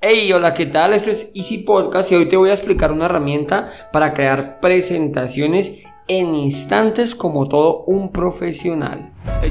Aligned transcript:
Hey, 0.00 0.32
hola, 0.32 0.54
¿qué 0.54 0.66
tal? 0.66 0.94
Esto 0.94 1.10
es 1.10 1.28
Easy 1.34 1.58
Podcast 1.58 2.12
y 2.12 2.14
hoy 2.14 2.28
te 2.28 2.36
voy 2.36 2.50
a 2.50 2.52
explicar 2.52 2.92
una 2.92 3.06
herramienta 3.06 3.72
para 3.92 4.14
crear 4.14 4.60
presentaciones 4.60 5.82
en 6.06 6.36
instantes 6.36 7.16
como 7.16 7.48
todo 7.48 7.82
un 7.82 8.12
profesional. 8.12 9.10
They 9.40 9.50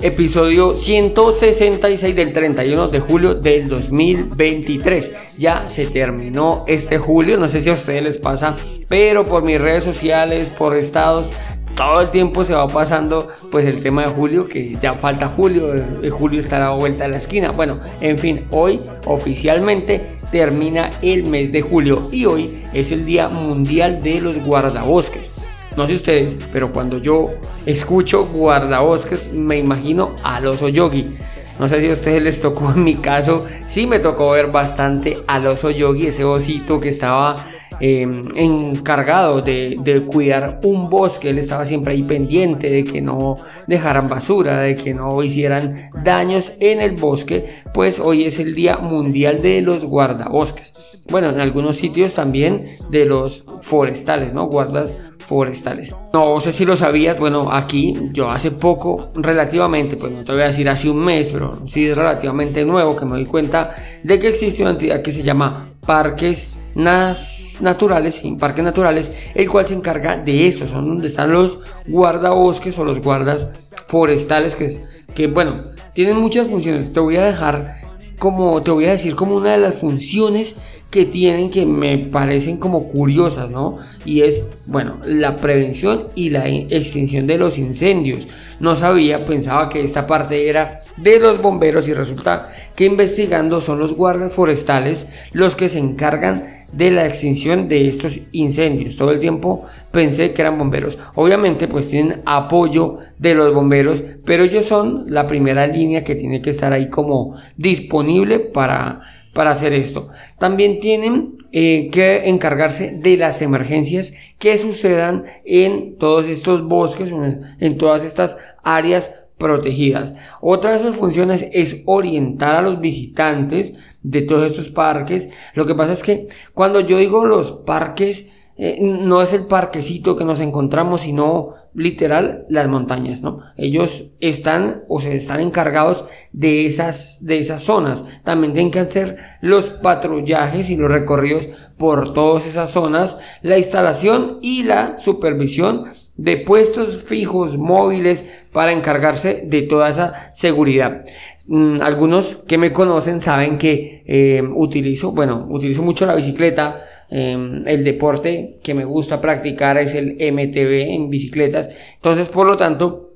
Episodio 0.00 0.74
166 0.74 2.16
del 2.16 2.32
31 2.32 2.88
de 2.88 3.00
julio 3.00 3.34
del 3.34 3.68
2023. 3.68 5.12
Ya 5.36 5.58
se 5.58 5.86
terminó 5.86 6.64
este 6.66 6.98
julio, 6.98 7.36
no 7.36 7.48
sé 7.48 7.60
si 7.62 7.70
a 7.70 7.74
ustedes 7.74 8.02
les 8.02 8.18
pasa, 8.18 8.56
pero 8.88 9.24
por 9.24 9.44
mis 9.44 9.60
redes 9.60 9.84
sociales, 9.84 10.50
por 10.50 10.76
estados, 10.76 11.28
todo 11.76 12.00
el 12.00 12.10
tiempo 12.10 12.44
se 12.44 12.54
va 12.54 12.66
pasando 12.66 13.28
pues 13.50 13.66
el 13.66 13.82
tema 13.82 14.02
de 14.02 14.08
julio, 14.08 14.48
que 14.48 14.76
ya 14.80 14.94
falta 14.94 15.28
julio, 15.28 15.74
eh, 15.74 16.10
julio 16.10 16.40
estará 16.40 16.66
a 16.66 16.74
vuelta 16.74 17.04
de 17.04 17.10
la 17.10 17.16
esquina. 17.16 17.52
Bueno, 17.52 17.80
en 18.00 18.18
fin, 18.18 18.44
hoy 18.50 18.78
oficialmente 19.06 20.04
termina 20.30 20.90
el 21.02 21.26
mes 21.26 21.52
de 21.52 21.62
julio 21.62 22.08
y 22.12 22.26
hoy 22.26 22.62
es 22.72 22.92
el 22.92 23.04
Día 23.04 23.28
Mundial 23.28 24.02
de 24.02 24.20
los 24.20 24.38
Guardabosques. 24.44 25.29
No 25.76 25.86
sé 25.86 25.94
ustedes, 25.94 26.38
pero 26.52 26.72
cuando 26.72 26.98
yo 26.98 27.30
escucho 27.64 28.26
guardabosques 28.26 29.32
me 29.32 29.58
imagino 29.58 30.16
al 30.22 30.46
oso 30.46 30.68
yogi. 30.68 31.10
No 31.58 31.68
sé 31.68 31.80
si 31.80 31.90
a 31.90 31.92
ustedes 31.92 32.24
les 32.24 32.40
tocó, 32.40 32.72
en 32.72 32.82
mi 32.84 32.96
caso 32.96 33.44
sí 33.66 33.86
me 33.86 33.98
tocó 33.98 34.30
ver 34.30 34.50
bastante 34.50 35.18
al 35.26 35.46
oso 35.46 35.70
yogi, 35.70 36.06
ese 36.06 36.24
osito 36.24 36.80
que 36.80 36.88
estaba 36.88 37.36
eh, 37.80 38.06
encargado 38.34 39.42
de, 39.42 39.76
de 39.80 40.00
cuidar 40.02 40.60
un 40.64 40.90
bosque. 40.90 41.30
Él 41.30 41.38
estaba 41.38 41.64
siempre 41.64 41.92
ahí 41.92 42.02
pendiente 42.02 42.70
de 42.70 42.84
que 42.84 43.00
no 43.00 43.36
dejaran 43.66 44.08
basura, 44.08 44.60
de 44.60 44.76
que 44.76 44.94
no 44.94 45.22
hicieran 45.22 45.90
daños 46.02 46.52
en 46.60 46.80
el 46.80 46.92
bosque. 46.92 47.48
Pues 47.72 47.98
hoy 47.98 48.24
es 48.24 48.38
el 48.38 48.54
Día 48.54 48.78
Mundial 48.78 49.42
de 49.42 49.62
los 49.62 49.84
Guardabosques. 49.84 50.72
Bueno, 51.10 51.30
en 51.30 51.40
algunos 51.40 51.76
sitios 51.76 52.14
también 52.14 52.64
de 52.90 53.04
los 53.04 53.44
forestales, 53.62 54.32
¿no? 54.32 54.46
Guardas 54.46 54.92
forestales. 55.30 55.94
No 56.12 56.40
sé 56.40 56.52
si 56.52 56.64
lo 56.64 56.76
sabías, 56.76 57.16
bueno, 57.20 57.52
aquí 57.52 57.94
yo 58.10 58.28
hace 58.28 58.50
poco, 58.50 59.10
relativamente, 59.14 59.96
pues 59.96 60.10
no 60.10 60.24
te 60.24 60.32
voy 60.32 60.42
a 60.42 60.46
decir 60.46 60.68
hace 60.68 60.90
un 60.90 60.98
mes, 60.98 61.28
pero 61.32 61.62
sí 61.68 61.86
es 61.86 61.96
relativamente 61.96 62.64
nuevo 62.64 62.96
que 62.96 63.04
me 63.04 63.12
doy 63.12 63.26
cuenta 63.26 63.72
de 64.02 64.18
que 64.18 64.26
existe 64.26 64.62
una 64.62 64.72
entidad 64.72 65.02
que 65.02 65.12
se 65.12 65.22
llama 65.22 65.68
Parques 65.86 66.58
Naturales, 66.74 68.22
Parques 68.40 68.64
Naturales, 68.64 69.12
el 69.32 69.48
cual 69.48 69.68
se 69.68 69.74
encarga 69.74 70.16
de 70.16 70.48
eso, 70.48 70.66
son 70.66 70.88
donde 70.88 71.06
están 71.06 71.30
los 71.30 71.60
guardabosques 71.86 72.76
o 72.76 72.84
los 72.84 72.98
guardas 73.00 73.52
forestales, 73.86 74.56
que, 74.56 74.80
que 75.14 75.28
bueno, 75.28 75.54
tienen 75.94 76.16
muchas 76.16 76.48
funciones. 76.48 76.92
Te 76.92 76.98
voy 76.98 77.18
a 77.18 77.24
dejar 77.26 77.76
como, 78.20 78.62
te 78.62 78.70
voy 78.70 78.84
a 78.84 78.92
decir 78.92 79.16
como 79.16 79.34
una 79.34 79.50
de 79.52 79.58
las 79.58 79.74
funciones 79.74 80.54
que 80.92 81.04
tienen 81.04 81.50
que 81.50 81.66
me 81.66 81.98
parecen 81.98 82.56
como 82.58 82.88
curiosas, 82.88 83.50
¿no? 83.50 83.78
Y 84.04 84.20
es, 84.22 84.44
bueno, 84.66 84.98
la 85.04 85.36
prevención 85.36 86.08
y 86.14 86.30
la 86.30 86.48
in- 86.48 86.68
extinción 86.70 87.26
de 87.26 87.38
los 87.38 87.58
incendios. 87.58 88.28
No 88.60 88.76
sabía, 88.76 89.24
pensaba 89.24 89.68
que 89.68 89.82
esta 89.82 90.06
parte 90.06 90.48
era 90.48 90.82
de 90.96 91.18
los 91.18 91.40
bomberos 91.40 91.88
y 91.88 91.94
resulta 91.94 92.52
que 92.76 92.84
investigando 92.84 93.60
son 93.60 93.78
los 93.78 93.94
guardas 93.94 94.32
forestales 94.32 95.06
los 95.32 95.56
que 95.56 95.68
se 95.68 95.78
encargan 95.78 96.59
de 96.72 96.90
la 96.90 97.06
extinción 97.06 97.68
de 97.68 97.88
estos 97.88 98.20
incendios. 98.32 98.96
Todo 98.96 99.10
el 99.12 99.20
tiempo 99.20 99.64
pensé 99.90 100.32
que 100.32 100.42
eran 100.42 100.58
bomberos. 100.58 100.98
Obviamente 101.14 101.68
pues 101.68 101.88
tienen 101.88 102.22
apoyo 102.26 102.98
de 103.18 103.34
los 103.34 103.52
bomberos, 103.54 104.02
pero 104.24 104.44
ellos 104.44 104.66
son 104.66 105.04
la 105.08 105.26
primera 105.26 105.66
línea 105.66 106.04
que 106.04 106.14
tiene 106.14 106.42
que 106.42 106.50
estar 106.50 106.72
ahí 106.72 106.88
como 106.88 107.34
disponible 107.56 108.38
para, 108.38 109.00
para 109.32 109.50
hacer 109.50 109.72
esto. 109.74 110.08
También 110.38 110.80
tienen 110.80 111.40
eh, 111.52 111.90
que 111.90 112.28
encargarse 112.28 112.92
de 112.92 113.16
las 113.16 113.42
emergencias 113.42 114.12
que 114.38 114.56
sucedan 114.56 115.24
en 115.44 115.98
todos 115.98 116.26
estos 116.26 116.62
bosques, 116.62 117.12
en, 117.58 117.76
todas 117.76 118.04
estas 118.04 118.36
áreas 118.62 119.10
protegidas. 119.36 120.14
Otra 120.40 120.78
de 120.78 120.84
sus 120.84 120.94
funciones 120.94 121.44
es 121.52 121.82
orientar 121.86 122.54
a 122.54 122.62
los 122.62 122.80
visitantes 122.80 123.74
de 124.02 124.22
todos 124.22 124.50
estos 124.50 124.68
parques. 124.68 125.30
Lo 125.54 125.66
que 125.66 125.74
pasa 125.74 125.92
es 125.92 126.02
que 126.02 126.28
cuando 126.54 126.80
yo 126.80 126.98
digo 126.98 127.24
los 127.24 127.52
parques, 127.52 128.30
eh, 128.62 128.78
no 128.82 129.22
es 129.22 129.32
el 129.32 129.46
parquecito 129.46 130.16
que 130.16 130.24
nos 130.26 130.38
encontramos, 130.38 131.00
sino 131.00 131.54
literal 131.72 132.44
las 132.50 132.68
montañas, 132.68 133.22
¿no? 133.22 133.40
Ellos 133.56 134.10
están 134.20 134.82
o 134.86 135.00
se 135.00 135.14
están 135.14 135.40
encargados 135.40 136.04
de 136.32 136.66
esas, 136.66 137.24
de 137.24 137.38
esas 137.38 137.62
zonas. 137.62 138.04
También 138.22 138.52
tienen 138.52 138.70
que 138.70 138.80
hacer 138.80 139.16
los 139.40 139.70
patrullajes 139.70 140.68
y 140.68 140.76
los 140.76 140.90
recorridos 140.90 141.48
por 141.78 142.12
todas 142.12 142.44
esas 142.44 142.70
zonas, 142.70 143.16
la 143.40 143.56
instalación 143.56 144.40
y 144.42 144.64
la 144.64 144.98
supervisión 144.98 145.86
de 146.16 146.36
puestos 146.36 147.02
fijos 147.02 147.56
móviles 147.56 148.26
para 148.52 148.72
encargarse 148.72 149.44
de 149.46 149.62
toda 149.62 149.88
esa 149.88 150.34
seguridad. 150.34 151.06
Mm, 151.52 151.82
algunos 151.82 152.36
que 152.46 152.58
me 152.58 152.72
conocen 152.72 153.20
saben 153.20 153.58
que 153.58 154.04
eh, 154.06 154.40
utilizo, 154.40 155.10
bueno, 155.10 155.48
utilizo 155.50 155.82
mucho 155.82 156.06
la 156.06 156.14
bicicleta. 156.14 156.80
eh, 157.10 157.36
el 157.66 157.82
deporte 157.82 158.60
que 158.62 158.72
me 158.72 158.84
gusta 158.84 159.20
practicar 159.20 159.76
es 159.76 159.94
el 159.94 160.16
MTB 160.32 160.94
en 160.94 161.10
bicicletas. 161.10 161.68
Entonces, 161.96 162.28
por 162.28 162.46
lo 162.46 162.56
tanto, 162.56 163.14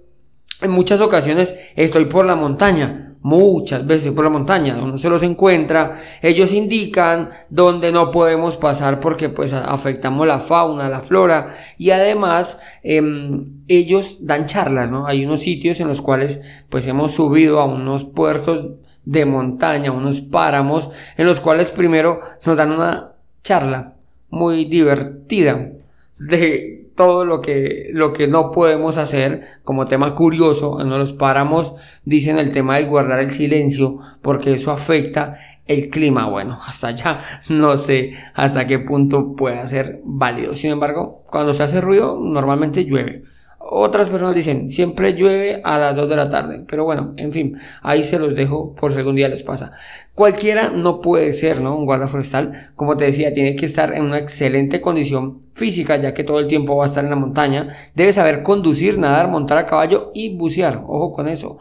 en 0.61 0.73
muchas 0.73 1.01
ocasiones 1.01 1.55
estoy 1.77 2.07
por 2.07 2.27
la 2.27 2.35
montaña. 2.35 3.04
Muchas 3.25 3.87
veces 3.87 4.13
por 4.13 4.23
la 4.23 4.29
montaña, 4.29 4.77
uno 4.77 4.99
se 4.99 5.09
los 5.09 5.23
encuentra, 5.23 5.99
ellos 6.21 6.53
indican 6.53 7.31
dónde 7.49 7.91
no 7.91 8.11
podemos 8.11 8.59
pasar 8.59 9.01
porque 9.01 9.31
pues 9.31 9.55
afectamos 9.55 10.27
la 10.27 10.41
fauna, 10.41 10.91
la 10.91 11.01
flora 11.01 11.55
y 11.79 11.89
además 11.89 12.61
em, 12.83 13.63
ellos 13.67 14.19
dan 14.21 14.45
charlas, 14.45 14.91
¿no? 14.91 15.07
Hay 15.07 15.25
unos 15.25 15.41
sitios 15.41 15.81
en 15.81 15.89
los 15.89 16.03
cuales 16.03 16.43
pues 16.69 16.87
hemos 16.87 17.13
subido 17.13 17.61
a 17.61 17.65
unos 17.65 18.05
puertos 18.05 18.73
de 19.07 19.25
montaña, 19.25 19.91
unos 19.91 20.21
páramos 20.21 20.91
en 21.17 21.25
los 21.25 21.41
cuales 21.41 21.71
primero 21.71 22.21
nos 22.45 22.59
dan 22.59 22.73
una 22.73 23.13
charla 23.43 23.95
muy 24.29 24.67
divertida 24.67 25.71
de 26.19 26.84
todo 26.95 27.25
lo 27.25 27.41
que, 27.41 27.89
lo 27.93 28.13
que 28.13 28.29
no 28.29 28.53
podemos 28.53 28.97
hacer 28.97 29.43
como 29.65 29.85
tema 29.85 30.15
curioso 30.15 30.81
en 30.81 30.91
los 30.91 31.13
páramos 31.13 31.75
dicen 32.05 32.39
el 32.39 32.53
tema 32.53 32.77
de 32.77 32.85
guardar 32.85 33.21
el 33.21 33.31
silencio 33.31 33.99
porque 34.23 34.55
eso 34.55 34.71
afecta 34.71 35.37
el 35.67 35.91
clima. 35.91 36.29
Bueno 36.29 36.59
hasta 36.67 36.89
allá 36.89 37.21
no 37.49 37.77
sé 37.77 38.13
hasta 38.35 38.67
qué 38.67 38.79
punto 38.79 39.35
puede 39.35 39.67
ser 39.67 40.01
válido. 40.05 40.55
Sin 40.55 40.71
embargo 40.71 41.23
cuando 41.27 41.53
se 41.55 41.63
hace 41.65 41.81
ruido 41.81 42.19
normalmente 42.21 42.85
llueve 42.85 43.25
otras 43.67 44.09
personas 44.09 44.35
dicen, 44.35 44.69
siempre 44.69 45.15
llueve 45.15 45.61
a 45.65 45.79
las 45.79 45.97
2 45.97 46.09
de 46.09 46.17
la 46.17 46.31
tarde. 46.31 46.65
Pero 46.69 46.85
bueno, 46.85 47.15
en 47.17 47.33
fin, 47.33 47.59
ahí 47.83 48.05
se 48.05 48.19
los 48.19 48.35
dejo 48.35 48.75
por 48.75 48.93
si 48.93 48.99
algún 48.99 49.17
día 49.17 49.29
les 49.29 49.43
pasa. 49.43 49.73
Cualquiera 50.15 50.69
no 50.71 51.01
puede 51.01 51.33
ser, 51.33 51.61
¿no? 51.61 51.77
Un 51.77 51.87
guarda 51.87 52.07
forestal. 52.07 52.73
Como 52.77 52.97
te 52.97 53.07
decía, 53.07 53.33
tiene 53.33 53.57
que 53.57 53.67
estar 53.67 53.95
en 53.95 54.05
una 54.05 54.19
excelente 54.19 54.81
condición 54.81 55.41
física, 55.55 55.97
ya 55.97 56.15
que 56.15 56.25
todo 56.25 56.41
el 56.41 56.49
tiempo 56.49 56.77
va 56.77 56.85
a 56.85 56.87
estar 56.87 57.05
en 57.05 57.11
la 57.11 57.17
montaña. 57.17 57.69
Debe 57.95 58.13
saber 58.13 58.43
conducir, 58.43 58.99
nadar, 58.99 59.29
montar 59.29 59.59
a 59.59 59.67
caballo 59.67 60.11
y 60.15 60.37
bucear. 60.37 60.83
Ojo 60.87 61.13
con 61.13 61.29
eso. 61.29 61.59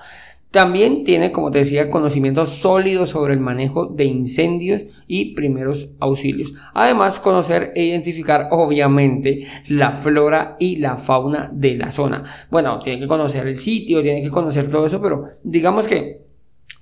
También 0.54 1.04
tiene, 1.04 1.32
como 1.32 1.50
te 1.50 1.58
decía, 1.58 1.90
conocimientos 1.90 2.50
sólidos 2.50 3.10
sobre 3.10 3.34
el 3.34 3.40
manejo 3.40 3.88
de 3.88 4.04
incendios 4.04 4.86
y 5.08 5.34
primeros 5.34 5.90
auxilios. 6.00 6.54
Además, 6.76 7.20
conocer 7.20 7.72
e 7.76 7.86
identificar, 7.86 8.50
obviamente, 8.52 9.48
la 9.70 9.96
flora 9.96 10.56
y 10.60 10.76
la 10.76 10.98
fauna 10.98 11.50
de 11.52 11.76
la 11.76 11.92
zona. 11.92 12.24
Bueno, 12.52 12.78
tiene 12.78 13.00
que 13.00 13.08
conocer 13.08 13.48
el 13.48 13.58
sitio, 13.58 14.04
tiene 14.04 14.22
que 14.22 14.30
conocer 14.30 14.70
todo 14.70 14.86
eso, 14.86 15.02
pero 15.02 15.26
digamos 15.42 15.88
que 15.88 16.22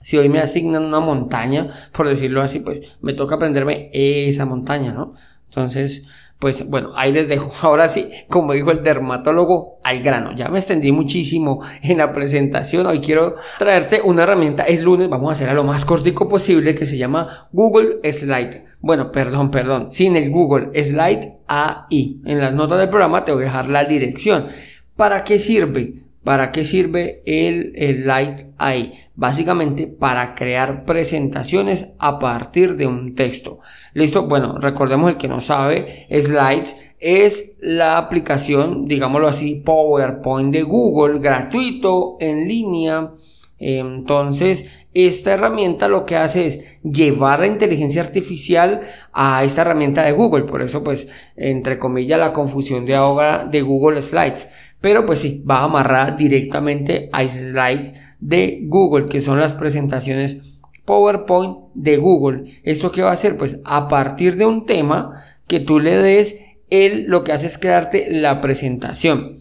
si 0.01 0.17
hoy 0.17 0.27
me 0.27 0.39
asignan 0.39 0.83
una 0.83 0.99
montaña, 0.99 1.71
por 1.93 2.09
decirlo 2.09 2.41
así, 2.41 2.59
pues 2.59 2.97
me 2.99 3.13
toca 3.13 3.35
aprenderme 3.35 3.89
esa 3.93 4.43
montaña, 4.43 4.91
¿no? 4.91 5.13
Entonces, 5.45 6.05
pues 6.41 6.67
bueno, 6.67 6.89
ahí 6.95 7.13
les 7.13 7.29
dejo. 7.29 7.51
Ahora 7.61 7.87
sí, 7.87 8.09
como 8.27 8.53
dijo 8.53 8.71
el 8.71 8.83
dermatólogo, 8.83 9.77
al 9.83 10.01
grano. 10.01 10.31
Ya 10.35 10.49
me 10.49 10.57
extendí 10.57 10.91
muchísimo 10.91 11.61
en 11.83 11.99
la 11.99 12.11
presentación. 12.11 12.87
Hoy 12.87 12.99
quiero 12.99 13.35
traerte 13.59 14.01
una 14.03 14.23
herramienta. 14.23 14.63
Es 14.63 14.81
lunes, 14.81 15.07
vamos 15.07 15.29
a 15.29 15.33
hacer 15.33 15.49
a 15.49 15.53
lo 15.53 15.63
más 15.63 15.85
cortico 15.85 16.27
posible 16.27 16.73
que 16.73 16.87
se 16.87 16.97
llama 16.97 17.47
Google 17.51 17.99
Slide. 18.11 18.65
Bueno, 18.79 19.11
perdón, 19.11 19.51
perdón, 19.51 19.91
sin 19.91 20.15
el 20.15 20.31
Google 20.31 20.83
Slide 20.83 21.37
AI. 21.45 22.21
En 22.25 22.39
las 22.39 22.53
notas 22.55 22.79
del 22.79 22.89
programa 22.89 23.23
te 23.23 23.31
voy 23.31 23.43
a 23.43 23.45
dejar 23.45 23.69
la 23.69 23.85
dirección. 23.85 24.47
¿Para 24.95 25.23
qué 25.23 25.37
sirve? 25.37 26.01
¿Para 26.23 26.51
qué 26.51 26.65
sirve 26.65 27.23
el, 27.25 27.73
Slide 27.75 28.53
AI? 28.57 28.93
Básicamente 29.15 29.87
para 29.87 30.35
crear 30.35 30.85
presentaciones 30.85 31.89
a 31.97 32.19
partir 32.19 32.75
de 32.75 32.85
un 32.85 33.15
texto. 33.15 33.59
¿Listo? 33.93 34.27
Bueno, 34.27 34.57
recordemos 34.59 35.09
el 35.09 35.17
que 35.17 35.27
no 35.27 35.41
sabe, 35.41 36.07
Slides 36.09 36.75
es 36.99 37.57
la 37.59 37.97
aplicación, 37.97 38.87
digámoslo 38.87 39.27
así, 39.27 39.55
PowerPoint 39.55 40.53
de 40.53 40.61
Google, 40.61 41.19
gratuito, 41.19 42.17
en 42.19 42.47
línea. 42.47 43.11
Entonces, 43.57 44.65
esta 44.93 45.33
herramienta 45.33 45.87
lo 45.87 46.05
que 46.05 46.15
hace 46.15 46.47
es 46.47 46.81
llevar 46.83 47.39
la 47.39 47.47
inteligencia 47.47 48.01
artificial 48.01 48.81
a 49.13 49.43
esta 49.43 49.61
herramienta 49.61 50.03
de 50.03 50.11
Google. 50.11 50.43
Por 50.43 50.61
eso, 50.61 50.83
pues, 50.83 51.07
entre 51.35 51.79
comillas, 51.79 52.19
la 52.19 52.33
confusión 52.33 52.85
de 52.85 52.95
ahora 52.95 53.45
de 53.45 53.61
Google 53.61 54.01
Slides. 54.01 54.47
Pero 54.81 55.05
pues 55.05 55.19
sí, 55.19 55.43
va 55.49 55.59
a 55.59 55.65
amarrar 55.65 56.17
directamente 56.17 57.09
a 57.13 57.27
slides 57.27 57.93
de 58.19 58.59
Google, 58.63 59.05
que 59.05 59.21
son 59.21 59.39
las 59.39 59.53
presentaciones 59.53 60.59
PowerPoint 60.85 61.57
de 61.75 61.97
Google. 61.97 62.51
¿Esto 62.63 62.91
qué 62.91 63.03
va 63.03 63.11
a 63.11 63.13
hacer? 63.13 63.37
Pues 63.37 63.61
a 63.63 63.87
partir 63.87 64.35
de 64.35 64.45
un 64.45 64.65
tema 64.65 65.23
que 65.47 65.59
tú 65.59 65.79
le 65.79 65.95
des, 65.97 66.39
él 66.69 67.05
lo 67.07 67.23
que 67.23 67.31
hace 67.31 67.47
es 67.47 67.57
crearte 67.57 68.11
la 68.11 68.41
presentación. 68.41 69.39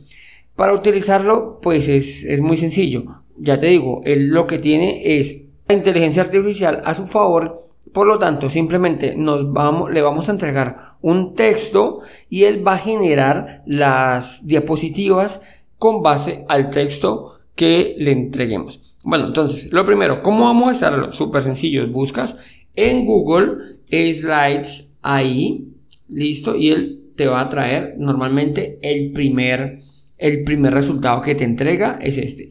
Para 0.55 0.75
utilizarlo, 0.75 1.59
pues 1.63 1.89
es, 1.89 2.25
es 2.25 2.41
muy 2.41 2.59
sencillo 2.59 3.21
ya 3.41 3.59
te 3.59 3.67
digo, 3.67 4.03
él 4.05 4.29
lo 4.29 4.47
que 4.47 4.59
tiene 4.59 5.19
es 5.19 5.43
la 5.69 5.75
inteligencia 5.75 6.23
artificial 6.23 6.83
a 6.85 6.95
su 6.95 7.07
favor. 7.07 7.70
Por 7.93 8.07
lo 8.07 8.19
tanto, 8.19 8.49
simplemente 8.51 9.15
nos 9.17 9.53
vamos, 9.53 9.91
le 9.91 10.03
vamos 10.03 10.29
a 10.29 10.33
entregar 10.33 10.77
un 11.01 11.35
texto 11.35 12.01
y 12.29 12.45
él 12.45 12.67
va 12.67 12.75
a 12.75 12.79
generar 12.79 13.63
las 13.67 14.47
diapositivas 14.47 15.41
con 15.79 16.03
base 16.03 16.45
al 16.49 16.71
texto 16.71 17.41
que 17.55 17.97
le 17.99 18.13
entreguemos. 18.13 18.95
Bueno, 19.03 19.27
entonces, 19.29 19.73
lo 19.73 19.85
primero, 19.85 20.23
¿cómo 20.23 20.45
vamos 20.45 20.69
a 20.69 20.73
estar? 20.73 21.13
Súper 21.13 21.43
sencillo, 21.43 21.89
buscas 21.89 22.39
en 22.77 23.07
Google 23.07 23.79
Slides 23.91 24.95
ahí, 25.03 25.69
listo, 26.09 26.55
y 26.55 26.69
él 26.69 27.01
te 27.17 27.27
va 27.27 27.41
a 27.41 27.49
traer 27.49 27.95
normalmente 27.99 28.79
el 28.83 29.13
primer, 29.13 29.81
el 30.19 30.45
primer 30.45 30.75
resultado 30.75 31.21
que 31.21 31.35
te 31.35 31.45
entrega 31.45 31.99
es 32.01 32.19
este. 32.19 32.51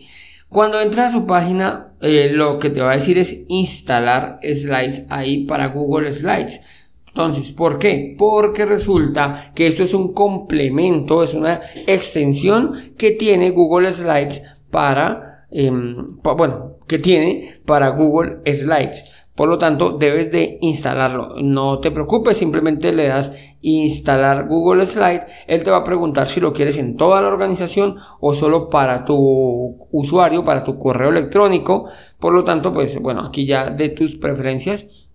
Cuando 0.50 0.81
entras 0.81 1.13
a 1.13 1.18
su 1.18 1.28
página, 1.28 1.94
eh, 2.01 2.31
lo 2.34 2.57
que 2.57 2.72
te 2.72 2.81
va 2.81 2.92
a 2.92 2.96
decir 2.96 3.19
es 3.19 3.46
instalar 3.50 4.40
slides 4.42 5.06
ahí 5.10 5.46
para 5.46 5.68
Google 5.68 6.12
Slides. 6.12 6.62
Entonces, 7.07 7.51
¿por 7.51 7.78
qué? 7.78 8.16
Porque 8.18 8.66
resulta 8.66 9.51
que 9.54 9.68
esto 9.68 9.84
es 9.84 9.94
un 9.94 10.13
complemento, 10.13 11.24
es 11.24 11.34
una 11.34 11.62
extensión 11.86 12.94
que 12.98 13.12
tiene 13.12 13.51
Google 13.51 13.92
Slides 13.92 14.42
para, 14.72 15.46
em, 15.51 16.07
bueno, 16.24 16.78
que 16.88 16.98
tiene 16.98 17.62
para 17.66 17.90
Google 17.90 18.40
Slides. 18.51 19.06
Por 19.39 19.47
lo 19.47 19.57
tanto, 19.57 19.91
debes 19.91 20.33
de 20.33 20.57
instalarlo. 20.59 21.36
No 21.41 21.80
te 21.80 21.91
preocupes, 21.91 22.38
simplemente 22.38 22.91
le 22.91 23.07
das 23.07 23.31
instalar 23.62 24.50
Google 24.50 24.86
Slide. 24.86 25.27
Él 25.47 25.63
te 25.63 25.71
va 25.71 25.77
a 25.77 25.83
preguntar 25.86 26.27
si 26.27 26.41
lo 26.41 26.51
quieres 26.51 26.75
en 26.75 26.97
toda 26.97 27.21
la 27.21 27.30
organización 27.30 27.95
o 28.19 28.33
solo 28.33 28.69
para 28.69 29.06
tu 29.06 29.88
usuario, 29.91 30.44
para 30.44 30.65
tu 30.65 30.77
correo 30.77 31.07
electrónico. 31.07 31.86
Por 32.19 32.33
lo 32.33 32.44
tanto, 32.44 32.74
pues 32.74 33.01
bueno, 33.01 33.21
aquí 33.21 33.45
ya 33.45 33.69
de 33.69 33.88
tus 33.88 34.18
preferencias 34.18 35.08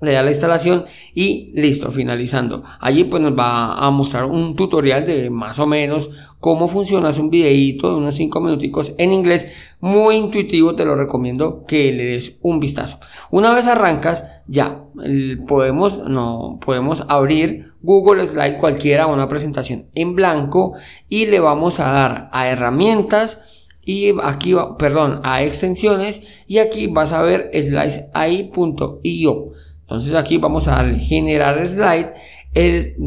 le 0.00 0.12
da 0.12 0.22
la 0.22 0.30
instalación 0.30 0.84
y 1.14 1.52
listo, 1.54 1.90
finalizando. 1.90 2.62
Allí 2.80 3.04
pues 3.04 3.22
nos 3.22 3.36
va 3.36 3.74
a 3.74 3.90
mostrar 3.90 4.26
un 4.26 4.54
tutorial 4.54 5.06
de 5.06 5.30
más 5.30 5.58
o 5.58 5.66
menos 5.66 6.10
cómo 6.38 6.68
funciona, 6.68 7.10
es 7.10 7.18
un 7.18 7.30
videito 7.30 7.88
de 7.88 7.96
unos 7.96 8.14
5 8.16 8.40
minuticos 8.40 8.92
en 8.98 9.12
inglés, 9.12 9.48
muy 9.80 10.16
intuitivo, 10.16 10.74
te 10.74 10.84
lo 10.84 10.96
recomiendo 10.96 11.64
que 11.66 11.92
le 11.92 12.04
des 12.04 12.36
un 12.42 12.60
vistazo. 12.60 12.98
Una 13.30 13.52
vez 13.52 13.66
arrancas, 13.66 14.24
ya 14.46 14.84
podemos, 15.48 15.98
no, 15.98 16.60
podemos 16.64 17.04
abrir 17.08 17.72
Google 17.82 18.26
Slide 18.26 18.58
cualquiera, 18.58 19.06
una 19.06 19.28
presentación 19.28 19.86
en 19.94 20.14
blanco 20.14 20.74
y 21.08 21.26
le 21.26 21.40
vamos 21.40 21.80
a 21.80 21.90
dar 21.90 22.28
a 22.32 22.48
herramientas 22.48 23.40
y 23.82 24.12
aquí 24.22 24.52
va, 24.52 24.76
perdón, 24.76 25.20
a 25.24 25.42
extensiones 25.42 26.20
y 26.46 26.58
aquí 26.58 26.86
vas 26.88 27.12
a 27.12 27.22
ver 27.22 27.50
slidesai.io 27.52 28.12
entonces 29.86 30.14
aquí 30.14 30.38
vamos 30.38 30.66
a 30.66 30.84
generar 30.98 31.66
slide. 31.68 32.08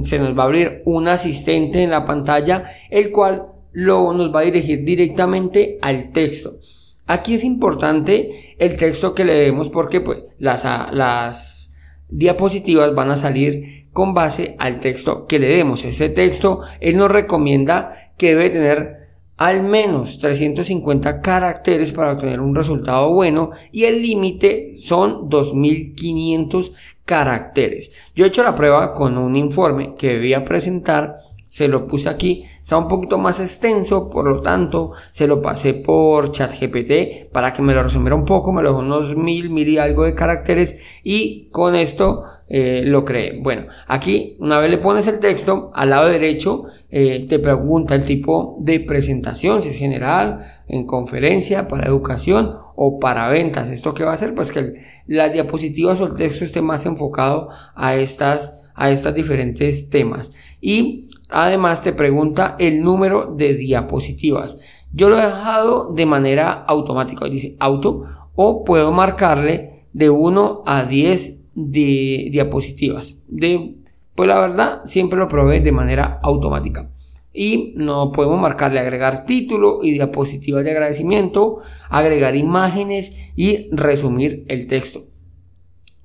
se 0.04 0.20
nos 0.20 0.38
va 0.38 0.44
a 0.44 0.46
abrir 0.46 0.82
un 0.86 1.10
asistente 1.10 1.84
en 1.84 1.90
la 1.90 2.06
pantalla, 2.06 2.72
el 2.90 3.12
cual 3.12 3.48
lo, 3.74 4.14
nos 4.14 4.34
va 4.34 4.40
a 4.40 4.44
dirigir 4.44 4.86
directamente 4.86 5.78
al 5.82 6.12
texto. 6.14 6.58
Aquí 7.06 7.34
es 7.34 7.44
importante 7.44 8.56
el 8.60 8.78
texto 8.78 9.14
que 9.14 9.26
le 9.26 9.34
demos 9.34 9.70
porque 9.70 10.00
pues, 10.00 10.20
las, 10.38 10.64
las 10.94 11.74
diapositivas 12.08 12.96
van 12.96 13.12
a 13.12 13.18
salir 13.18 13.88
con 13.92 14.14
base 14.14 14.56
al 14.58 14.80
texto 14.80 15.28
que 15.28 15.40
le 15.40 15.50
demos. 15.50 15.84
Ese 15.84 16.08
texto 16.10 16.62
él 16.80 16.98
nos 16.98 17.12
recomienda 17.12 17.94
que 18.18 18.30
debe 18.30 18.50
tener 18.50 19.00
al 19.40 19.64
menos 19.64 20.20
350 20.20 21.22
caracteres 21.22 21.94
para 21.94 22.12
obtener 22.12 22.42
un 22.42 22.54
resultado 22.54 23.14
bueno 23.14 23.52
y 23.72 23.86
el 23.86 24.02
límite 24.02 24.74
son 24.78 25.30
2500 25.30 26.74
caracteres. 27.06 27.94
Yo 28.14 28.26
he 28.26 28.28
hecho 28.28 28.44
la 28.44 28.54
prueba 28.54 28.94
con 28.94 29.18
un 29.18 29.38
informe 29.38 29.96
que 29.98 30.10
debía 30.10 30.44
presentar 30.44 31.16
se 31.50 31.68
lo 31.68 31.88
puse 31.88 32.08
aquí, 32.08 32.46
está 32.62 32.78
un 32.78 32.88
poquito 32.88 33.18
más 33.18 33.40
extenso, 33.40 34.10
por 34.10 34.26
lo 34.26 34.42
tanto 34.42 34.92
se 35.12 35.28
lo 35.28 35.42
pasé 35.42 35.74
por 35.74 36.32
ChatGPT 36.32 37.32
para 37.34 37.52
que 37.52 37.64
me 37.64 37.74
lo 37.74 37.82
resumiera 37.82 38.16
un 38.16 38.24
poco, 38.24 38.54
me 38.54 38.62
lo 38.62 38.70
dejó 38.70 38.82
unos 38.82 39.16
mil, 39.16 39.50
mil 39.50 39.68
y 39.68 39.80
algo 39.80 40.04
de 40.04 40.14
caracteres 40.14 40.80
y 41.04 41.50
con 41.50 41.76
esto 41.76 42.24
eh, 42.48 42.84
lo 42.86 43.04
creé. 43.04 43.40
Bueno, 43.42 43.66
aquí 43.88 44.38
una 44.40 44.60
vez 44.60 44.70
le 44.70 44.78
pones 44.78 45.08
el 45.08 45.20
texto, 45.20 45.72
al 45.74 45.90
lado 45.90 46.08
derecho 46.08 46.66
eh, 46.92 47.26
te 47.28 47.40
pregunta 47.40 47.96
el 47.96 48.06
tipo 48.06 48.58
de 48.62 48.80
presentación, 48.80 49.64
si 49.64 49.70
es 49.70 49.78
general, 49.78 50.40
en 50.68 50.86
conferencia, 50.86 51.68
para 51.68 51.88
educación 51.88 52.54
o 52.76 53.00
para 53.00 53.28
ventas. 53.28 53.70
¿Esto 53.70 53.96
qué 53.96 54.04
va 54.04 54.12
a 54.12 54.16
hacer? 54.16 54.36
Pues 54.36 54.52
que 54.52 54.74
las 55.08 55.34
diapositivas 55.34 56.00
o 56.00 56.06
el 56.06 56.16
texto 56.16 56.46
esté 56.46 56.62
más 56.62 56.86
enfocado 56.86 57.50
a 57.76 57.96
estas 57.96 58.56
a 58.80 58.90
estas 58.92 59.14
diferentes 59.14 59.90
temas. 59.90 60.32
Y 60.62 61.09
Además 61.30 61.84
te 61.84 61.94
pregunta 61.94 62.56
el 62.60 62.82
número 62.82 63.26
de 63.26 63.54
diapositivas. 63.54 64.58
Yo 64.92 65.10
lo 65.10 65.20
he 65.20 65.26
dejado 65.26 65.94
de 65.94 66.06
manera 66.06 66.52
automática. 66.52 67.26
Dice 67.26 67.56
auto 67.60 68.04
o 68.36 68.64
puedo 68.64 68.92
marcarle 68.92 69.86
de 69.94 70.10
1 70.10 70.64
a 70.66 70.86
10 70.86 71.40
diapositivas. 71.54 73.18
De, 73.28 73.76
pues 74.16 74.28
la 74.28 74.40
verdad 74.40 74.82
siempre 74.86 75.20
lo 75.20 75.28
probé 75.28 75.60
de 75.60 75.72
manera 75.72 76.20
automática. 76.24 76.90
Y 77.32 77.74
no 77.76 78.12
podemos 78.12 78.42
marcarle 78.42 78.80
agregar 78.80 79.26
título 79.26 79.84
y 79.84 79.92
diapositivas 79.92 80.64
de 80.64 80.72
agradecimiento, 80.72 81.58
agregar 81.90 82.36
imágenes 82.36 83.14
y 83.36 83.70
resumir 83.72 84.46
el 84.48 84.66
texto 84.66 85.09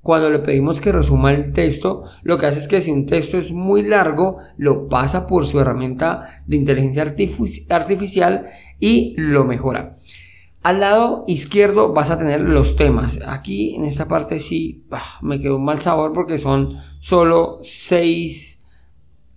cuando 0.05 0.29
le 0.29 0.41
pedimos 0.41 0.83
que 0.83 0.93
resuma 0.93 1.33
el 1.33 1.55
texto, 1.55 2.05
lo 2.25 2.37
que 2.37 2.45
hace 2.45 2.59
es 2.59 2.69
que 2.69 2.83
si 2.83 2.91
un 2.91 3.07
texto 3.07 3.39
es 3.39 3.53
muy 3.53 3.83
largo, 3.83 4.37
lo 4.59 4.87
pasa 4.87 5.27
por 5.27 5.47
su 5.47 5.59
herramienta 5.59 6.29
de 6.47 6.57
inteligencia 6.57 7.03
artificial 7.71 8.45
y 8.79 9.15
lo 9.17 9.47
mejora. 9.47 9.95
Al 10.63 10.81
lado 10.81 11.25
izquierdo 11.27 11.95
vas 11.95 12.11
a 12.11 12.19
tener 12.19 12.43
los 12.43 12.77
temas. 12.77 13.19
Aquí 13.27 13.77
en 13.77 13.87
esta 13.87 14.07
parte 14.07 14.41
sí 14.41 14.85
me 15.23 15.41
quedó 15.41 15.57
un 15.57 15.65
mal 15.65 15.81
sabor 15.81 16.13
porque 16.13 16.37
son 16.37 16.75
solo 17.01 17.61
seis, 17.63 18.63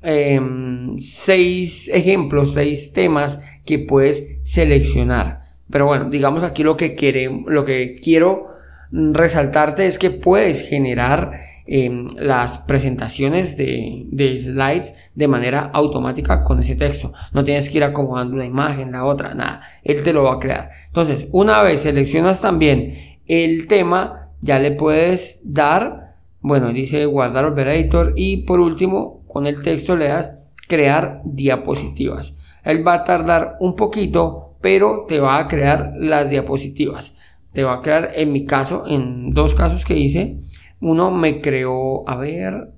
em, 0.02 1.00
seis 1.00 1.88
ejemplos, 1.88 2.52
seis 2.52 2.92
temas 2.92 3.40
que 3.66 3.80
puedes 3.80 4.22
seleccionar. 4.44 5.44
Pero 5.70 5.86
bueno, 5.86 6.10
digamos 6.10 6.44
aquí 6.44 6.62
lo 6.62 6.76
que, 6.76 6.94
queremos, 6.94 7.46
lo 7.48 7.64
que 7.64 8.02
quiero 8.04 8.58
resaltarte 8.92 9.86
es 9.86 9.98
que 9.98 10.12
puedes 10.12 10.68
generar 10.68 11.34
em, 11.66 12.08
las 12.16 12.60
presentaciones 12.60 13.58
de, 13.58 14.06
de, 14.10 14.38
slides 14.38 14.94
de 15.16 15.28
manera 15.28 15.70
automática 15.74 16.44
con 16.44 16.60
ese 16.60 16.76
texto. 16.76 17.14
No 17.34 17.44
tienes 17.44 17.70
que 17.70 17.78
ir 17.78 17.84
acomodando 17.84 18.36
una 18.36 18.46
imagen, 18.46 18.92
la 18.92 19.06
otra, 19.06 19.34
nada. 19.34 19.62
Él 19.84 20.04
te 20.04 20.14
lo 20.14 20.24
va 20.24 20.36
a 20.36 20.40
crear. 20.40 20.70
Entonces, 20.88 21.28
una 21.32 21.62
vez 21.64 21.82
seleccionas 21.82 22.40
también 22.40 22.94
el 23.28 23.68
tema, 23.68 24.30
ya 24.40 24.60
le 24.60 24.72
puedes 24.72 25.42
dar, 25.44 26.16
bueno, 26.40 26.72
dice 26.72 27.06
guardar 27.06 27.46
operator 27.46 28.14
y 28.16 28.38
por 28.46 28.60
último, 28.60 29.24
con 29.28 29.48
el 29.48 29.62
texto 29.62 29.96
le 29.98 30.08
das 30.08 30.34
crear 30.68 31.22
diapositivas. 31.26 32.38
Él 32.64 32.88
va 32.88 32.96
a 32.96 33.04
tardar 33.04 33.58
un 33.60 33.76
poquito, 33.76 34.56
pero 34.62 35.06
te 35.08 35.20
va 35.20 35.40
a 35.40 35.48
crear 35.48 35.94
las 35.98 36.30
diapositivas. 36.30 37.17
Te 37.58 37.64
va 37.64 37.74
a 37.74 37.82
crear, 37.82 38.12
en 38.14 38.32
mi 38.32 38.46
caso, 38.46 38.84
en 38.86 39.34
dos 39.34 39.56
casos 39.56 39.84
que 39.84 39.98
hice, 39.98 40.38
uno 40.80 41.10
me 41.10 41.42
creó, 41.42 42.08
a 42.08 42.16
ver, 42.16 42.70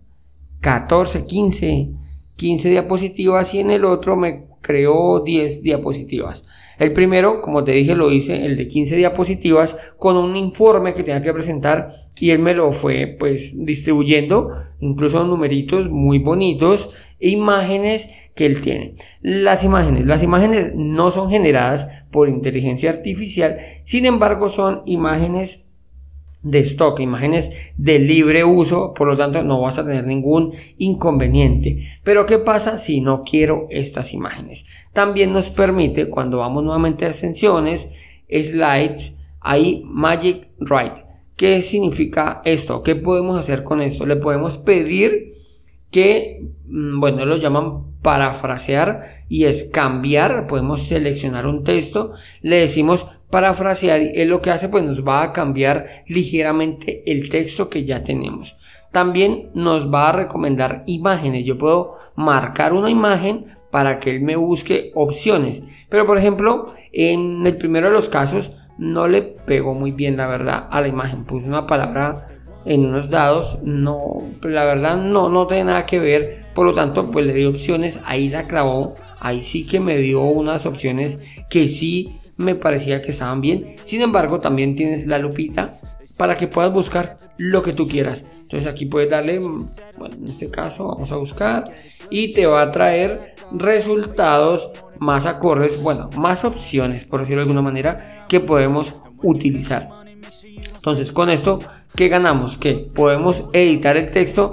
14, 0.62 1.26
15, 1.26 1.92
15 2.38 2.70
diapositivas 2.70 3.54
y 3.54 3.60
en 3.60 3.72
el 3.72 3.84
otro 3.84 4.16
me 4.16 4.46
creó 4.62 5.20
10 5.20 5.64
diapositivas. 5.64 6.46
El 6.78 6.94
primero, 6.94 7.42
como 7.42 7.66
te 7.66 7.74
dije, 7.74 7.94
lo 7.94 8.10
hice, 8.10 8.46
el 8.46 8.56
de 8.56 8.70
15 8.70 8.96
diapositivas, 8.96 9.76
con 9.98 10.16
un 10.16 10.38
informe 10.38 10.94
que 10.94 11.04
tenía 11.04 11.22
que 11.22 11.34
presentar 11.34 12.09
y 12.20 12.32
él 12.32 12.40
me 12.40 12.54
lo 12.54 12.72
fue 12.74 13.16
pues 13.20 13.54
distribuyendo, 13.66 14.50
incluso 14.80 15.24
numeritos 15.24 15.90
muy 15.90 16.20
bonitos, 16.20 16.90
e 17.20 17.30
imágenes 17.30 18.10
que 18.36 18.46
él 18.46 18.62
tiene. 18.62 18.96
Las 19.22 19.64
imágenes, 19.64 20.06
las 20.06 20.24
imágenes 20.24 20.74
no 20.76 21.12
son 21.12 21.30
generadas 21.30 22.06
por 22.12 22.30
inteligencia 22.30 22.90
artificial, 22.90 23.58
sin 23.84 24.06
embargo 24.06 24.50
son 24.50 24.84
imágenes 24.86 25.66
de 26.42 26.60
stock, 26.60 27.00
imágenes 27.02 27.52
de 27.78 28.00
libre 28.00 28.46
uso, 28.46 28.94
por 28.94 29.08
lo 29.08 29.18
tanto 29.18 29.44
no 29.44 29.60
vas 29.60 29.78
a 29.78 29.86
tener 29.86 30.06
ningún 30.06 30.54
inconveniente. 30.78 31.86
Pero 32.04 32.26
¿qué 32.26 32.40
pasa 32.40 32.78
si 32.78 33.02
no 33.02 33.24
quiero 33.24 33.68
estas 33.70 34.14
imágenes? 34.14 34.66
También 34.94 35.34
nos 35.34 35.50
permite, 35.50 36.10
cuando 36.10 36.38
vamos 36.38 36.64
nuevamente 36.64 37.06
a 37.06 37.10
extensiones, 37.10 37.90
slides, 38.30 39.16
ahí 39.42 39.84
Magic 39.86 40.48
Write. 40.60 41.09
¿Qué 41.40 41.62
significa 41.62 42.42
esto? 42.44 42.84
¿Qué 42.84 42.98
podemos 42.98 43.40
hacer 43.40 43.64
con 43.64 43.80
esto? 43.80 44.06
Le 44.06 44.18
podemos 44.18 44.58
pedir 44.58 45.36
que, 45.90 46.50
mm, 46.68 47.00
bueno, 47.00 47.24
lo 47.24 47.38
llaman 47.38 47.94
parafrasear 48.02 49.06
y 49.30 49.46
es 49.46 49.64
cambiar, 49.72 50.48
podemos 50.48 50.82
seleccionar 50.82 51.48
un 51.48 51.64
texto, 51.64 52.12
le 52.42 52.58
decimos 52.58 53.08
parafrasear 53.30 54.02
y 54.02 54.26
lo 54.26 54.42
que 54.42 54.52
hace 54.52 54.68
pues 54.68 54.84
nos 54.84 55.08
va 55.08 55.24
a 55.24 55.32
cambiar 55.32 55.86
ligeramente 56.08 57.10
el 57.10 57.30
texto 57.30 57.70
que 57.70 57.86
ya 57.86 58.04
tenemos. 58.04 58.58
También 58.92 59.50
nos 59.54 59.90
va 59.90 60.10
a 60.10 60.12
recomendar 60.12 60.84
imágenes, 60.88 61.46
yo 61.46 61.58
puedo 61.58 61.94
marcar 62.18 62.74
una 62.74 62.90
imagen 62.90 63.46
para 63.72 64.00
que 64.00 64.10
él 64.10 64.20
me 64.20 64.36
busque 64.36 64.92
opciones, 64.94 65.64
pero 65.88 66.06
por 66.06 66.18
ejemplo 66.18 66.74
en 66.92 67.48
el 67.48 67.56
primero 67.56 67.88
de 67.88 67.94
los 67.94 68.10
casos 68.10 68.52
no 68.80 69.08
le 69.08 69.22
pegó 69.22 69.76
muy 69.76 69.92
bien 69.92 70.18
la 70.18 70.28
verdad 70.28 70.68
a 70.72 70.82
la 70.82 70.88
imagen, 70.88 71.26
puse 71.26 71.46
una 71.46 71.68
palabra 71.68 72.28
en 72.66 72.86
unos 72.86 73.10
dados, 73.10 73.60
no, 73.64 74.24
la 74.42 74.66
verdad 74.66 74.98
no, 74.98 75.30
no 75.30 75.48
tiene 75.48 75.66
nada 75.66 75.86
que 75.86 76.00
ver, 76.00 76.46
por 76.56 76.66
lo 76.66 76.74
tanto 76.74 77.12
pues 77.12 77.26
le 77.26 77.34
di 77.34 77.46
opciones, 77.46 78.00
ahí 78.06 78.30
la 78.30 78.48
clavó, 78.48 78.96
ahí 79.20 79.44
sí 79.44 79.68
que 79.68 79.80
me 79.80 79.98
dio 79.98 80.22
unas 80.24 80.66
opciones 80.66 81.20
que 81.50 81.68
sí 81.68 82.20
me 82.38 82.56
parecía 82.56 83.02
que 83.02 83.12
estaban 83.12 83.42
bien, 83.42 83.76
sin 83.84 84.02
embargo 84.02 84.40
también 84.40 84.76
tienes 84.76 85.06
la 85.06 85.20
lupita 85.20 85.80
para 86.18 86.36
que 86.36 86.48
puedas 86.48 86.74
buscar 86.74 87.18
lo 87.38 87.64
que 87.64 87.74
tú 87.74 87.88
quieras. 87.88 88.26
Entonces 88.42 88.68
aquí 88.68 88.86
puedes 88.86 89.10
darle, 89.10 89.40
bueno, 89.40 90.16
en 90.16 90.28
este 90.28 90.50
caso 90.50 90.88
vamos 90.88 91.12
a 91.12 91.18
buscar 91.18 91.66
y 92.10 92.34
te 92.34 92.46
va 92.46 92.64
a 92.64 92.72
traer 92.72 93.36
resultados 93.52 94.72
más 95.00 95.26
acordes, 95.26 95.82
bueno, 95.82 96.10
más 96.16 96.46
opciones, 96.46 97.06
por 97.06 97.22
decirlo 97.22 97.42
de 97.42 97.44
alguna 97.44 97.62
manera, 97.62 98.26
que 98.28 98.40
podemos 98.40 98.94
utilizar. 99.24 99.88
Entonces 100.76 101.12
con 101.12 101.30
esto 101.30 101.60
¿Qué 101.96 102.08
ganamos? 102.08 102.58
Que 102.58 102.76
podemos 102.76 103.44
editar 103.52 103.98
el 103.98 104.12
texto 104.12 104.52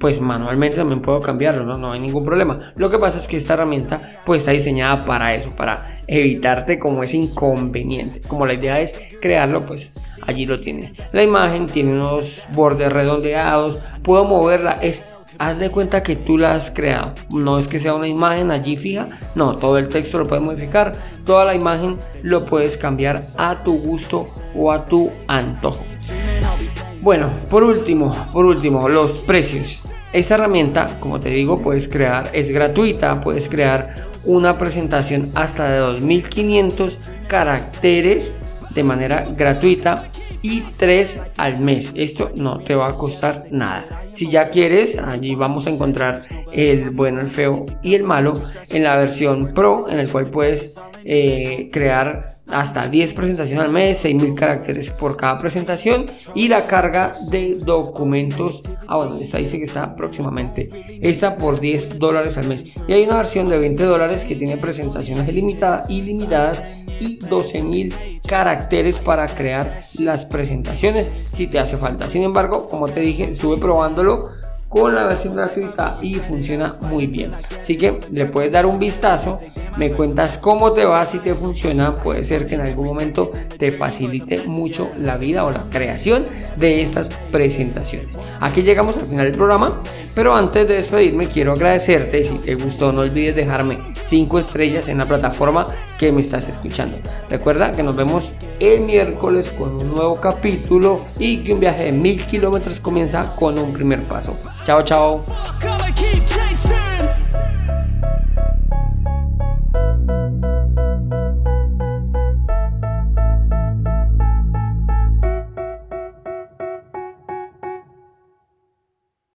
pues 0.00 0.20
manualmente 0.20 0.76
también 0.76 1.02
puedo 1.02 1.20
cambiarlo, 1.20 1.64
¿no? 1.64 1.76
no 1.76 1.90
hay 1.90 1.98
ningún 1.98 2.24
problema. 2.24 2.72
Lo 2.76 2.88
que 2.88 2.98
pasa 2.98 3.18
es 3.18 3.26
que 3.26 3.36
esta 3.36 3.54
herramienta 3.54 4.20
pues 4.24 4.42
está 4.42 4.52
diseñada 4.52 5.04
para 5.04 5.34
eso, 5.34 5.50
para 5.56 5.98
evitarte 6.06 6.78
como 6.78 7.02
ese 7.02 7.16
inconveniente. 7.16 8.20
Como 8.20 8.46
la 8.46 8.54
idea 8.54 8.80
es 8.80 8.94
crearlo, 9.20 9.66
pues 9.66 10.00
allí 10.22 10.46
lo 10.46 10.60
tienes. 10.60 10.94
La 11.12 11.24
imagen 11.24 11.66
tiene 11.66 11.92
unos 11.92 12.46
bordes 12.52 12.92
redondeados, 12.92 13.78
puedo 14.02 14.24
moverla, 14.24 14.78
es 14.80 15.02
haz 15.38 15.58
de 15.58 15.70
cuenta 15.70 16.02
que 16.02 16.16
tú 16.16 16.38
la 16.38 16.54
has 16.54 16.70
creado. 16.70 17.14
No 17.30 17.58
es 17.58 17.68
que 17.68 17.78
sea 17.78 17.94
una 17.94 18.08
imagen 18.08 18.50
allí 18.50 18.76
fija, 18.76 19.08
no, 19.34 19.56
todo 19.56 19.78
el 19.78 19.88
texto 19.88 20.18
lo 20.18 20.26
puedes 20.26 20.44
modificar, 20.44 20.94
toda 21.24 21.44
la 21.44 21.54
imagen 21.54 21.98
lo 22.22 22.46
puedes 22.46 22.76
cambiar 22.76 23.22
a 23.36 23.62
tu 23.62 23.78
gusto 23.78 24.24
o 24.54 24.72
a 24.72 24.86
tu 24.86 25.10
antojo. 25.26 25.84
Bueno, 27.00 27.30
por 27.50 27.62
último, 27.62 28.14
por 28.32 28.44
último, 28.44 28.88
los 28.88 29.18
precios. 29.18 29.82
Esta 30.12 30.34
herramienta, 30.34 30.98
como 31.00 31.20
te 31.20 31.28
digo, 31.28 31.60
puedes 31.62 31.86
crear, 31.86 32.30
es 32.32 32.50
gratuita, 32.50 33.20
puedes 33.20 33.48
crear 33.48 33.94
una 34.24 34.58
presentación 34.58 35.30
hasta 35.34 35.70
de 35.70 35.78
2500 35.78 36.98
caracteres 37.28 38.32
de 38.70 38.82
manera 38.82 39.26
gratuita 39.36 40.10
y 40.42 40.60
3 40.60 41.20
al 41.36 41.58
mes. 41.60 41.92
Esto 41.94 42.30
no 42.36 42.58
te 42.58 42.74
va 42.74 42.88
a 42.88 42.94
costar 42.94 43.46
nada. 43.50 43.84
Si 44.14 44.28
ya 44.28 44.50
quieres, 44.50 44.98
allí 44.98 45.34
vamos 45.34 45.66
a 45.66 45.70
encontrar 45.70 46.22
el 46.52 46.90
bueno, 46.90 47.20
el 47.20 47.28
feo 47.28 47.66
y 47.82 47.94
el 47.94 48.04
malo 48.04 48.40
en 48.70 48.82
la 48.82 48.96
versión 48.96 49.52
Pro, 49.54 49.88
en 49.88 49.98
el 49.98 50.08
cual 50.08 50.30
puedes 50.30 50.78
eh, 51.04 51.70
crear 51.72 52.38
hasta 52.50 52.88
10 52.88 53.12
presentaciones 53.12 53.64
al 53.64 53.72
mes, 53.72 53.98
6000 53.98 54.34
caracteres 54.34 54.90
por 54.90 55.16
cada 55.16 55.38
presentación 55.38 56.06
y 56.34 56.48
la 56.48 56.66
carga 56.66 57.14
de 57.30 57.56
documentos. 57.56 58.62
Ah, 58.86 58.96
bueno, 58.96 59.18
esta 59.18 59.38
dice 59.38 59.58
que 59.58 59.64
está 59.64 59.94
próximamente. 59.94 60.68
Esta 61.00 61.36
por 61.36 61.60
10 61.60 61.98
dólares 61.98 62.36
al 62.36 62.48
mes. 62.48 62.64
Y 62.86 62.92
hay 62.92 63.04
una 63.04 63.16
versión 63.18 63.48
de 63.48 63.58
20 63.58 63.84
dólares 63.84 64.24
que 64.24 64.34
tiene 64.34 64.56
presentaciones 64.56 65.28
ilimitadas, 65.28 65.90
ilimitadas 65.90 66.64
y 67.00 67.18
12.000 67.20 68.17
caracteres 68.28 69.00
para 69.00 69.26
crear 69.26 69.80
las 69.98 70.24
presentaciones 70.24 71.10
si 71.24 71.48
te 71.48 71.58
hace 71.58 71.76
falta. 71.76 72.08
Sin 72.08 72.22
embargo, 72.22 72.68
como 72.68 72.86
te 72.86 73.00
dije, 73.00 73.30
estuve 73.30 73.56
probándolo 73.56 74.30
con 74.68 74.94
la 74.94 75.06
versión 75.06 75.34
gratuita 75.34 75.96
y 76.02 76.16
funciona 76.16 76.74
muy 76.82 77.06
bien. 77.06 77.32
Así 77.58 77.78
que 77.78 78.00
le 78.12 78.26
puedes 78.26 78.52
dar 78.52 78.66
un 78.66 78.78
vistazo, 78.78 79.38
me 79.78 79.90
cuentas 79.90 80.36
cómo 80.36 80.72
te 80.72 80.84
va, 80.84 81.06
si 81.06 81.20
te 81.20 81.34
funciona, 81.34 81.90
puede 81.90 82.22
ser 82.22 82.46
que 82.46 82.56
en 82.56 82.60
algún 82.60 82.86
momento 82.86 83.32
te 83.58 83.72
facilite 83.72 84.42
mucho 84.46 84.90
la 84.98 85.16
vida 85.16 85.44
o 85.44 85.50
la 85.50 85.64
creación 85.70 86.26
de 86.56 86.82
estas 86.82 87.08
presentaciones. 87.30 88.18
Aquí 88.40 88.62
llegamos 88.62 88.96
al 88.98 89.06
final 89.06 89.24
del 89.24 89.36
programa, 89.36 89.82
pero 90.14 90.34
antes 90.34 90.68
de 90.68 90.74
despedirme 90.74 91.28
quiero 91.28 91.52
agradecerte, 91.52 92.24
si 92.24 92.34
te 92.34 92.54
gustó 92.54 92.92
no 92.92 93.00
olvides 93.00 93.36
dejarme 93.36 93.78
5 94.08 94.38
estrellas 94.38 94.88
en 94.88 94.98
la 94.98 95.06
plataforma 95.06 95.66
que 95.98 96.12
me 96.12 96.22
estás 96.22 96.48
escuchando. 96.48 96.96
Recuerda 97.28 97.72
que 97.72 97.82
nos 97.82 97.94
vemos 97.94 98.32
el 98.60 98.80
miércoles 98.80 99.50
con 99.50 99.76
un 99.76 99.94
nuevo 99.94 100.20
capítulo 100.20 101.04
y 101.18 101.38
que 101.38 101.52
un 101.52 101.60
viaje 101.60 101.84
de 101.84 101.92
mil 101.92 102.24
kilómetros 102.24 102.80
comienza 102.80 103.34
con 103.36 103.58
un 103.58 103.72
primer 103.72 104.02
paso. 104.04 104.36
Chao, 104.64 104.82
chao. 104.82 105.24